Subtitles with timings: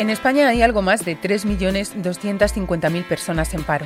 [0.00, 3.84] En España hay algo más de 3.250.000 personas en paro.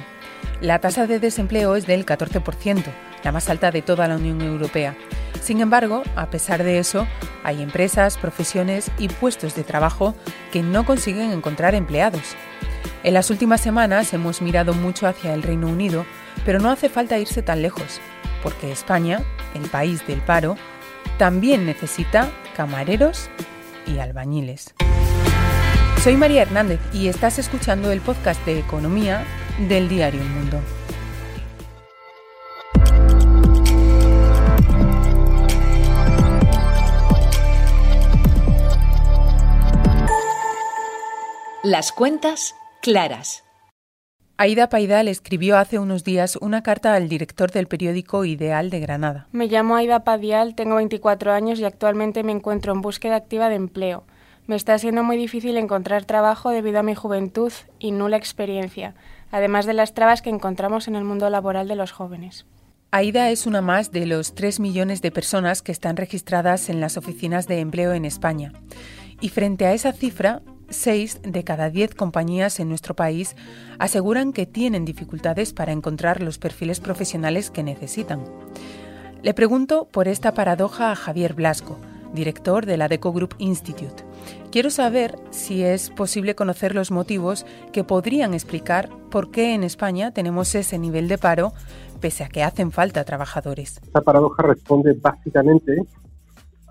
[0.61, 2.85] La tasa de desempleo es del 14%,
[3.25, 4.95] la más alta de toda la Unión Europea.
[5.43, 7.09] Sin embargo, a pesar de eso,
[7.43, 10.15] hay empresas, profesiones y puestos de trabajo
[10.53, 12.37] que no consiguen encontrar empleados.
[13.03, 16.07] En las últimas semanas hemos mirado mucho hacia el Reino Unido,
[16.47, 18.01] pero no hace falta irse tan lejos,
[18.41, 19.21] porque España,
[19.57, 20.57] el país del paro,
[21.19, 23.29] también necesita camareros
[23.85, 24.77] y albañiles.
[26.05, 29.25] Soy María Hernández y estás escuchando el podcast de Economía
[29.71, 30.61] del diario El Mundo.
[41.63, 43.43] Las cuentas claras.
[44.37, 49.29] Aida Paidal escribió hace unos días una carta al director del periódico Ideal de Granada.
[49.33, 53.55] Me llamo Aida Padial, tengo 24 años y actualmente me encuentro en búsqueda activa de
[53.55, 54.05] empleo.
[54.47, 58.95] Me está siendo muy difícil encontrar trabajo debido a mi juventud y nula experiencia,
[59.31, 62.45] además de las trabas que encontramos en el mundo laboral de los jóvenes.
[62.91, 66.99] Aida es una más de los 3 millones de personas que están registradas en las
[66.99, 68.53] oficinas de empleo en España.
[69.21, 73.37] Y frente a esa cifra, 6 de cada 10 compañías en nuestro país
[73.79, 78.25] aseguran que tienen dificultades para encontrar los perfiles profesionales que necesitan.
[79.23, 81.79] Le pregunto por esta paradoja a Javier Blasco,
[82.13, 84.05] director de la Deco Group Institute.
[84.51, 90.13] Quiero saber si es posible conocer los motivos que podrían explicar por qué en España
[90.13, 91.53] tenemos ese nivel de paro
[92.01, 93.81] pese a que hacen falta trabajadores.
[93.83, 95.75] Esta paradoja responde básicamente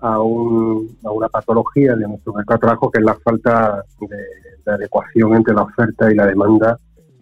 [0.00, 5.54] a, una patología de nuestro mercado de trabajo que es la falta de, adecuación entre
[5.54, 6.78] la oferta y la demanda,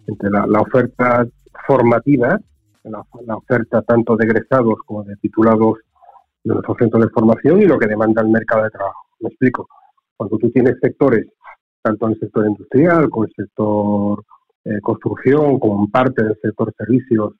[0.07, 1.25] entre la, oferta
[1.65, 2.39] formativa,
[2.83, 5.79] la, la, oferta tanto de egresados como de titulados
[6.43, 9.07] de nuestros centros de formación y lo que demanda el mercado de trabajo.
[9.19, 9.67] Me explico.
[10.23, 11.27] Cuando tú tienes sectores,
[11.81, 14.23] tanto en el sector industrial como en el sector
[14.63, 17.33] eh, construcción, como en parte del sector servicios,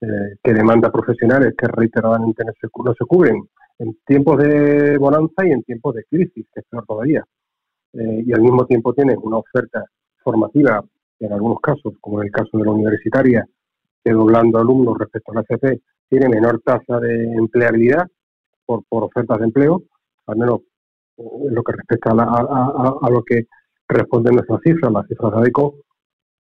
[0.00, 3.42] eh, que demanda profesionales que reiteradamente no se, no se, cubren
[3.80, 7.24] en tiempos de bonanza y en tiempos de crisis, que es peor todavía.
[7.94, 9.84] Eh, y al mismo tiempo tienes una oferta
[10.22, 10.84] formativa,
[11.18, 13.44] en algunos casos, como en el caso de la universitaria,
[14.04, 18.06] que doblando alumnos respecto a la FP, tiene menor tasa de empleabilidad
[18.64, 19.82] por, por ofertas de empleo,
[20.26, 20.60] al menos
[21.48, 23.46] en lo que respecta a, lo que
[23.88, 25.74] responden nuestras cifras, las cifras de ADECO,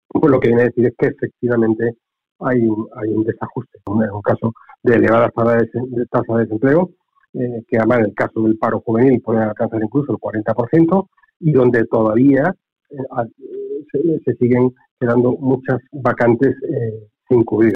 [0.10, 1.98] pues lo que viene a decir es que efectivamente
[2.40, 3.78] hay un, un desajuste.
[3.78, 6.92] Es un caso de elevada tasa de, desempleo,
[7.34, 11.08] eh, que además en el caso del paro juvenil puede alcanzar incluso el 40%,
[11.40, 12.54] y donde todavía
[12.90, 17.74] eh, se, siguen quedando muchas vacantes eh, sin cubrir.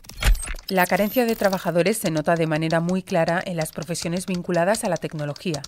[0.72, 4.90] La carencia de trabajadores se nota de manera muy clara en las profesiones vinculadas a
[4.90, 5.62] la tecnología,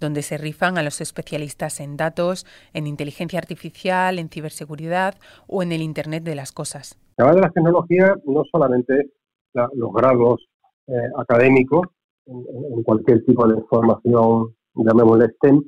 [0.00, 5.14] donde se rifan a los especialistas en datos, en inteligencia artificial, en ciberseguridad
[5.46, 6.98] o en el Internet de las cosas.
[7.18, 9.12] La de la tecnología no solamente
[9.54, 10.40] los grados
[10.88, 11.86] eh, académicos,
[12.26, 15.62] en, cualquier tipo de formación, llamémosle STEM,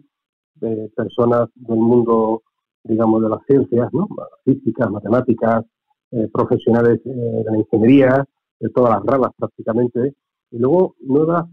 [0.57, 2.43] de personas del mundo,
[2.83, 4.09] digamos, de las ciencias, ¿no?
[4.45, 5.65] físicas, matemáticas,
[6.11, 8.27] eh, profesionales eh, de la ingeniería,
[8.61, 10.15] de todas las ramas prácticamente,
[10.51, 11.47] y luego nuevas,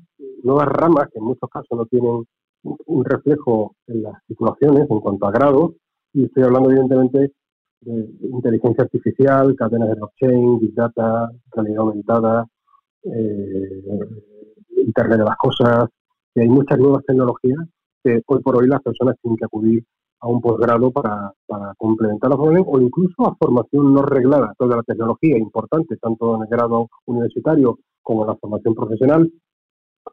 [0.43, 2.23] nuevas ramas que en muchos casos no tienen
[2.63, 5.71] un reflejo en las titulaciones en cuanto a grados,
[6.13, 7.31] y estoy hablando evidentemente
[7.81, 12.47] de inteligencia artificial, cadenas de blockchain, big data, realidad aumentada,
[13.03, 13.83] eh,
[14.77, 15.89] Internet de las cosas,
[16.35, 17.59] y hay muchas nuevas tecnologías
[18.03, 19.83] que hoy por hoy las personas tienen que acudir
[20.19, 24.53] a un posgrado para, para complementar la formación o incluso a formación no reglada.
[24.57, 29.31] Toda la tecnología importante, tanto en el grado universitario como en la formación profesional.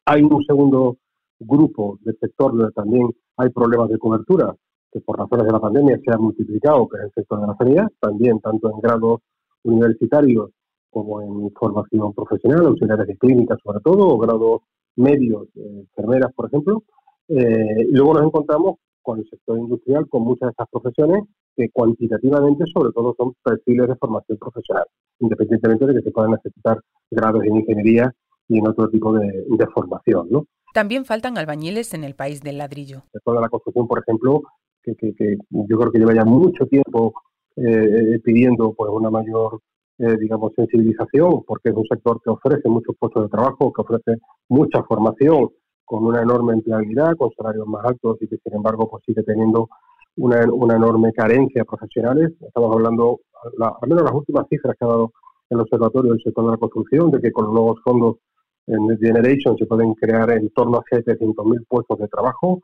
[0.06, 0.96] Hay un segundo
[1.38, 4.54] grupo de sector donde también hay problemas de cobertura,
[4.92, 7.56] que por razones de la pandemia se ha multiplicado, que es el sector de la
[7.56, 9.20] sanidad, también tanto en grados
[9.64, 10.50] universitarios
[10.90, 14.62] como en formación profesional, auxiliares de clínica sobre todo, o grados
[14.96, 16.84] medios, enfermeras, por ejemplo.
[17.28, 21.22] Eh, y luego nos encontramos con el sector industrial, con muchas de estas profesiones
[21.54, 24.84] que cuantitativamente sobre todo son perfiles de formación profesional,
[25.20, 26.80] independientemente de que se puedan necesitar
[27.10, 28.12] grados en ingeniería
[28.48, 30.26] y en otro tipo de, formación.
[30.30, 30.46] ¿no?
[30.72, 33.04] También faltan albañiles en el país del ladrillo.
[33.24, 34.42] Toda la construcción, por ejemplo,
[34.82, 34.96] que,
[35.50, 37.14] yo creo que lleva ya mucho tiempo
[37.56, 39.60] eh, pidiendo pues una mayor
[39.96, 44.20] eh, digamos sensibilización porque es un sector que ofrece muchos puestos de trabajo, que ofrece
[44.48, 45.50] mucha formación,
[45.84, 49.68] con una enorme empleabilidad, con salarios más altos y que sin embargo pues sigue teniendo
[50.16, 52.32] una, enorme carencia de profesionales.
[52.40, 53.20] Estamos hablando,
[53.58, 55.12] al menos las últimas cifras que ha dado
[55.50, 58.16] el Observatorio del Sector de la Construcción, de que con los nuevos fondos
[58.66, 62.60] en Generation se pueden crear en torno a 700.000 puestos de trabajo.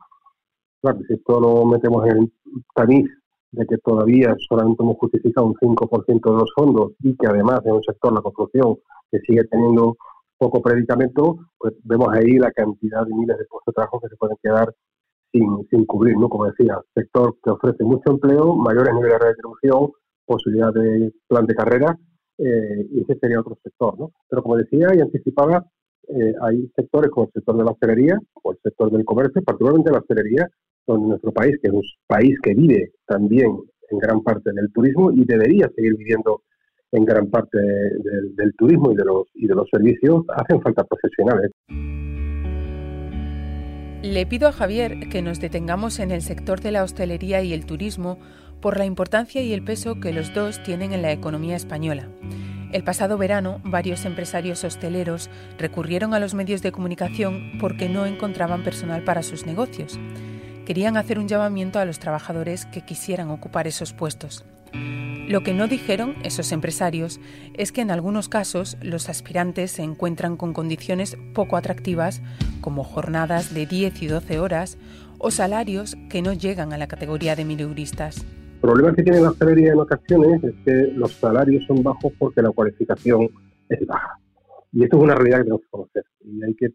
[0.81, 2.33] Claro, si esto lo metemos en el
[2.75, 3.07] tamiz
[3.53, 7.73] de que todavía solamente hemos justificado un 5% de los fondos y que además en
[7.73, 8.77] un sector, la construcción,
[9.11, 9.97] que sigue teniendo
[10.41, 14.17] poco predicamento, pues vemos ahí la cantidad de miles de puestos de trabajo que se
[14.17, 14.75] pueden quedar
[15.31, 16.31] sin, sin cubrir, ¿no?
[16.31, 19.93] Como decía, sector que ofrece mucho empleo, mayores niveles de retribución,
[20.25, 21.99] posibilidad de plan de carrera,
[22.39, 24.13] eh, y ese sería otro sector, ¿no?
[24.31, 25.63] Pero como decía y anticipaba,
[26.09, 29.93] eh, hay sectores como el sector de la hostelería o el sector del comercio, particularmente
[29.93, 30.49] la hostelería,
[30.87, 33.59] donde nuestro país, que es un país que vive también
[33.91, 36.43] en gran parte del turismo y debería seguir viviendo
[36.93, 41.53] en gran parte del turismo y de los servicios, hacen falta profesionales.
[44.03, 47.67] Le pido a Javier que nos detengamos en el sector de la hostelería y el
[47.67, 48.19] turismo
[48.61, 52.09] por la importancia y el peso que los dos tienen en la economía española.
[52.73, 55.29] El pasado verano, varios empresarios hosteleros
[55.59, 59.99] recurrieron a los medios de comunicación porque no encontraban personal para sus negocios.
[60.65, 64.45] Querían hacer un llamamiento a los trabajadores que quisieran ocupar esos puestos.
[65.31, 67.21] Lo que no dijeron esos empresarios
[67.55, 72.21] es que en algunos casos los aspirantes se encuentran con condiciones poco atractivas
[72.61, 74.77] como jornadas de 10 y 12 horas
[75.21, 78.27] o salarios que no llegan a la categoría de mileuristas.
[78.55, 82.43] El problema que tiene la hostelería en ocasiones es que los salarios son bajos porque
[82.43, 83.29] la cualificación
[83.69, 84.19] es baja.
[84.73, 86.05] Y esto es una realidad que tenemos que conocer.
[86.25, 86.71] Y hay que,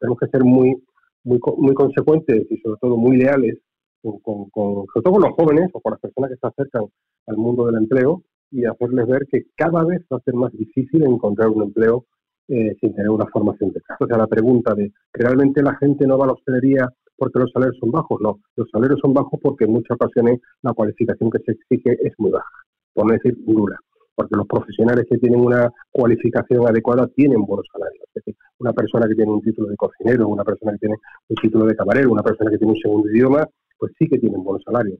[0.00, 0.74] tenemos que ser muy,
[1.22, 3.58] muy, muy consecuentes y sobre todo muy leales,
[4.02, 6.86] con, sobre todo con los jóvenes o con las personas que se acercan
[7.26, 11.02] al mundo del empleo y hacerles ver que cada vez va a ser más difícil
[11.02, 12.06] encontrar un empleo
[12.48, 14.04] eh, sin tener una formación de casa.
[14.04, 17.50] O sea, la pregunta de, ¿realmente la gente no va a la hostelería porque los
[17.50, 18.20] salarios son bajos.
[18.20, 22.12] No, los salarios son bajos porque en muchas ocasiones la cualificación que se exige es
[22.18, 22.48] muy baja,
[22.94, 23.78] por no decir nula.
[24.14, 28.02] Porque los profesionales que tienen una cualificación adecuada tienen buenos salarios.
[28.08, 30.96] Es decir, una persona que tiene un título de cocinero, una persona que tiene
[31.28, 33.46] un título de camarero, una persona que tiene un segundo idioma,
[33.78, 34.98] pues sí que tienen buenos salarios.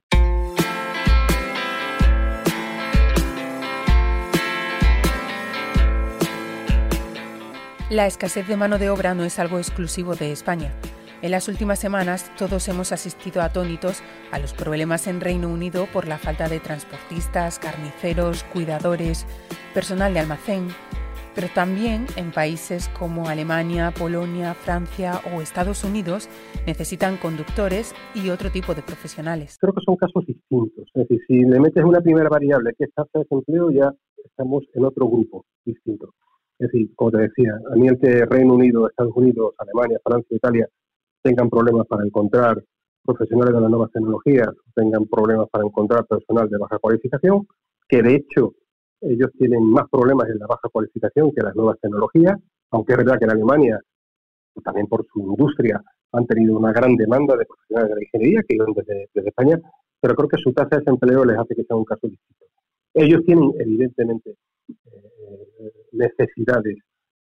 [7.89, 10.73] La escasez de mano de obra no es algo exclusivo de España.
[11.23, 14.03] En las últimas semanas todos hemos asistido atónitos
[14.33, 19.25] a los problemas en Reino Unido por la falta de transportistas, carniceros, cuidadores,
[19.73, 20.67] personal de almacén,
[21.37, 26.29] pero también en países como Alemania, Polonia, Francia o Estados Unidos
[26.67, 29.59] necesitan conductores y otro tipo de profesionales.
[29.61, 30.91] Creo que son casos distintos.
[30.93, 33.93] Es decir, si le metes una primera variable que es tasa de desempleo, ya
[34.25, 36.13] estamos en otro grupo distinto.
[36.59, 40.37] Es decir, como te decía, a mí el que Reino Unido, Estados Unidos, Alemania, Francia,
[40.37, 40.69] Italia
[41.23, 42.63] tengan problemas para encontrar
[43.05, 47.47] profesionales de las nuevas tecnologías, tengan problemas para encontrar personal de baja cualificación,
[47.89, 48.55] que de hecho
[49.01, 52.37] ellos tienen más problemas en la baja cualificación que las nuevas tecnologías,
[52.71, 53.81] aunque es verdad que en Alemania,
[54.65, 55.83] también por su industria,
[56.13, 59.61] han tenido una gran demanda de profesionales de la ingeniería que vienen desde, España,
[60.01, 62.47] pero creo que su tasa de desempleo les hace que sea un caso distinto.
[62.95, 64.37] Ellos tienen, evidentemente,
[65.93, 66.77] necesidades,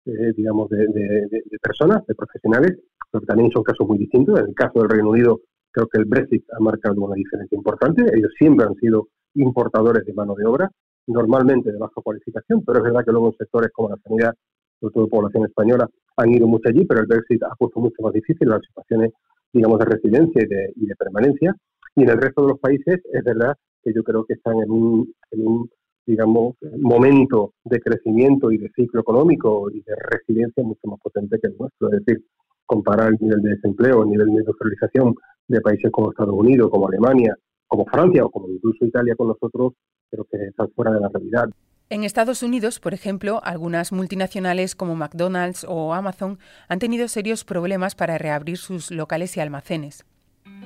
[0.07, 2.79] eh, digamos, de personas, de profesionales,
[3.11, 4.41] pero también son casos muy distintos.
[4.41, 5.41] En el caso del Reino Unido,
[5.71, 8.03] creo que el Brexit ha marcado una diferencia importante.
[8.15, 10.71] Ellos siempre han sido importadores de mano de obra,
[11.07, 14.35] normalmente de baja cualificación, pero es verdad que luego en sectores como la sanidad,
[14.81, 18.13] sobre todo población española, han ido mucho allí, pero el Brexit ha puesto mucho más
[18.13, 19.13] difícil las situaciones,
[19.53, 21.55] digamos, de residencia y de, y de permanencia.
[21.97, 24.71] Y en el resto de los países es verdad que yo creo que están en
[24.71, 25.71] un, en un
[26.07, 31.49] digamos, momento de crecimiento y de ciclo económico y de resiliencia mucho más potente que
[31.49, 31.93] el nuestro.
[31.93, 32.25] Es decir,
[32.67, 35.15] comparar el nivel de desempleo, el nivel de industrialización
[35.49, 39.75] de países como Estados Unidos, como Alemania, como Francia o como incluso Italia con nosotros,
[40.11, 41.49] creo que está fuera de la realidad.
[41.91, 47.95] En Estados Unidos, por ejemplo, algunas multinacionales como McDonald's o Amazon han tenido serios problemas
[47.95, 50.07] para reabrir sus locales y almacenes.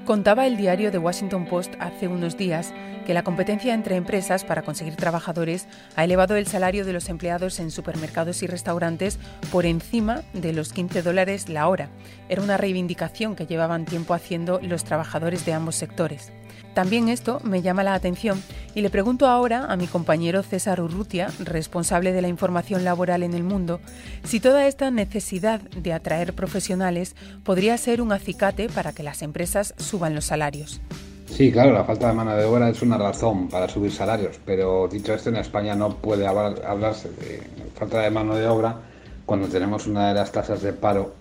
[0.05, 2.73] Contaba el diario The Washington Post hace unos días
[3.07, 5.67] que la competencia entre empresas para conseguir trabajadores
[5.97, 9.19] ha elevado el salario de los empleados en supermercados y restaurantes
[9.51, 11.89] por encima de los 15 dólares la hora.
[12.29, 16.33] Era una reivindicación que llevaban tiempo haciendo los trabajadores de ambos sectores.
[16.77, 18.43] También esto me llama la atención
[18.75, 23.33] y le pregunto ahora a mi compañero César Urrutia, responsable de la información laboral en
[23.33, 23.81] el mundo,
[24.25, 29.73] si toda esta necesidad de atraer profesionales podría ser un acicate para que las empresas
[29.79, 30.83] suban los salarios.
[31.31, 34.87] Sí, claro, la falta de mano de obra es una razón para subir salarios, pero
[34.87, 37.43] dicho esto, en España no puede hablarse de
[37.75, 38.83] falta de mano de obra
[39.25, 41.15] cuando tenemos una de las tasas de paro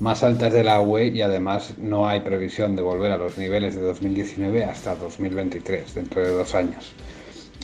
[0.00, 3.74] más altas de la UE y además no hay previsión de volver a los niveles
[3.74, 6.92] de 2019 hasta 2023, dentro de dos años.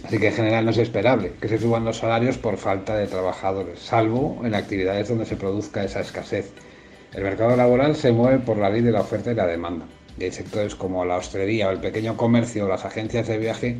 [0.05, 3.07] Así que en general no es esperable que se suban los salarios por falta de
[3.07, 6.51] trabajadores, salvo en actividades donde se produzca esa escasez.
[7.12, 9.87] El mercado laboral se mueve por la ley de la oferta y la demanda.
[10.19, 13.79] Y hay sectores como la hostelería o el pequeño comercio o las agencias de viaje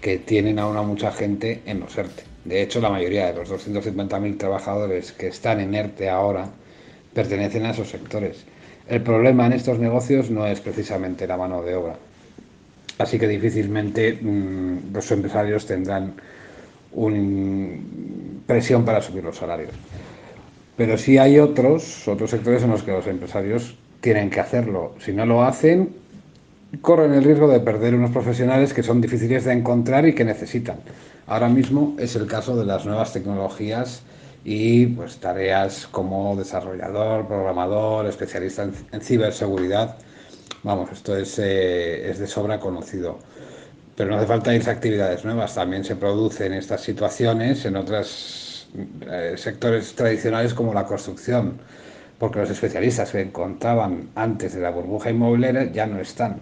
[0.00, 2.24] que tienen aún a mucha gente en los ERTE.
[2.44, 6.50] De hecho, la mayoría de los 250.000 trabajadores que están en ERTE ahora
[7.14, 8.44] pertenecen a esos sectores.
[8.88, 11.96] El problema en estos negocios no es precisamente la mano de obra.
[12.98, 16.14] Así que difícilmente mm, los empresarios tendrán
[16.92, 17.78] una
[18.46, 19.70] presión para subir los salarios.
[20.76, 24.94] Pero sí hay otros, otros sectores en los que los empresarios tienen que hacerlo.
[24.98, 25.90] Si no lo hacen,
[26.80, 30.78] corren el riesgo de perder unos profesionales que son difíciles de encontrar y que necesitan.
[31.26, 34.02] Ahora mismo es el caso de las nuevas tecnologías
[34.44, 39.96] y pues tareas como desarrollador, programador, especialista en, ciberseguridad.
[40.62, 43.18] Vamos, esto es, eh, es de sobra conocido.
[43.96, 48.68] Pero no hace falta irse a actividades nuevas, también se producen estas situaciones en otros
[49.10, 51.58] eh, sectores tradicionales como la construcción,
[52.18, 56.40] porque los especialistas que encontraban antes de la burbuja inmobiliaria ya no están.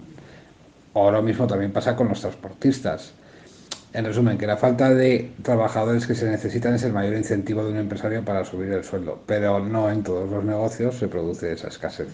[0.95, 3.13] Ahora mismo también pasa con los transportistas.
[3.99, 7.73] En resumen, que la falta de trabajadores que se necesitan es el mayor incentivo de
[7.73, 11.67] un empresario para subir el sueldo, pero no en todos los negocios se produce esa
[11.67, 12.07] escasez.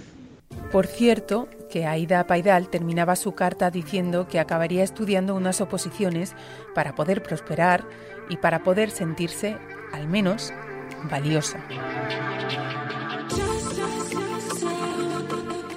[0.73, 6.33] Por cierto, que Aida Paidal terminaba su carta diciendo que acabaría estudiando unas oposiciones
[6.75, 7.85] para poder prosperar
[8.31, 9.59] y para poder sentirse,
[9.93, 10.55] al menos,
[11.11, 11.59] valiosa.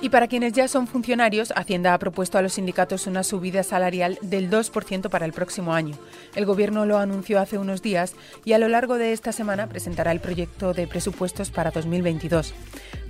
[0.07, 4.17] Y para quienes ya son funcionarios, Hacienda ha propuesto a los sindicatos una subida salarial
[4.21, 5.97] del 2% para el próximo año.
[6.33, 10.13] El Gobierno lo anunció hace unos días y a lo largo de esta semana presentará
[10.13, 12.53] el proyecto de presupuestos para 2022.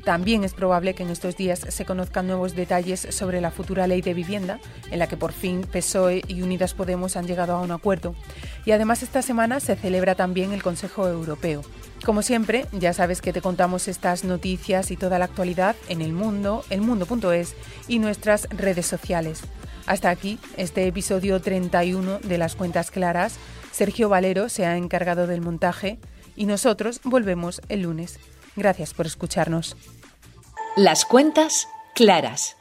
[0.08, 4.00] También es probable que en estos días se conozcan nuevos detalles sobre la futura ley
[4.00, 7.72] de vivienda, en la que por fin PSOE y Unidas Podemos han llegado a un
[7.72, 8.16] acuerdo.
[8.64, 11.62] Y además esta semana se celebra también el Consejo Europeo.
[12.06, 16.14] Como siempre, ya sabes que te contamos estas noticias y toda la actualidad en el
[16.14, 17.56] mundo, elmundo.es
[17.90, 19.42] y nuestras redes sociales.
[19.88, 23.36] Hasta aquí este episodio 31 de Las Cuentas Claras.
[23.74, 26.00] Sergio Valero se ha encargado del montaje
[26.38, 28.22] y nosotros volvemos el lunes.
[28.56, 29.76] Gracias por escucharnos.
[30.78, 32.57] Las cuentas claras.